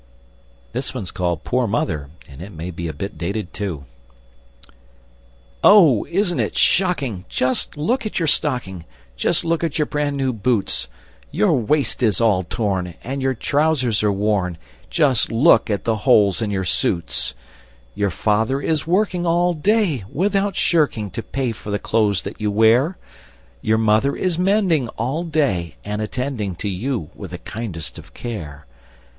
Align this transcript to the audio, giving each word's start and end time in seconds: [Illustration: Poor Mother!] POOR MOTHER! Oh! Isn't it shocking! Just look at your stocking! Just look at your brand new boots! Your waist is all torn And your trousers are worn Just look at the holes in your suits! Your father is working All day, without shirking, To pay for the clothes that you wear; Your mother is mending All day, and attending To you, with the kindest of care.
[Illustration: 0.73 1.05
Poor 1.43 1.67
Mother!] 1.67 2.09
POOR 2.25 2.47
MOTHER! 2.47 3.85
Oh! 5.63 6.05
Isn't 6.09 6.39
it 6.39 6.57
shocking! 6.57 7.25
Just 7.29 7.77
look 7.77 8.07
at 8.07 8.17
your 8.17 8.25
stocking! 8.27 8.85
Just 9.15 9.45
look 9.45 9.63
at 9.63 9.77
your 9.77 9.85
brand 9.85 10.17
new 10.17 10.33
boots! 10.33 10.87
Your 11.29 11.53
waist 11.53 12.01
is 12.01 12.19
all 12.19 12.43
torn 12.43 12.95
And 13.03 13.21
your 13.21 13.35
trousers 13.35 14.01
are 14.01 14.11
worn 14.11 14.57
Just 14.89 15.31
look 15.31 15.69
at 15.69 15.83
the 15.83 15.97
holes 15.97 16.41
in 16.41 16.49
your 16.49 16.65
suits! 16.65 17.35
Your 17.93 18.09
father 18.09 18.59
is 18.59 18.87
working 18.87 19.27
All 19.27 19.53
day, 19.53 20.03
without 20.11 20.55
shirking, 20.55 21.11
To 21.11 21.21
pay 21.21 21.51
for 21.51 21.69
the 21.69 21.77
clothes 21.77 22.23
that 22.23 22.41
you 22.41 22.49
wear; 22.49 22.97
Your 23.61 23.77
mother 23.77 24.15
is 24.15 24.39
mending 24.39 24.87
All 24.97 25.23
day, 25.23 25.75
and 25.85 26.01
attending 26.01 26.55
To 26.55 26.69
you, 26.69 27.11
with 27.13 27.29
the 27.29 27.37
kindest 27.37 27.99
of 27.99 28.15
care. 28.15 28.65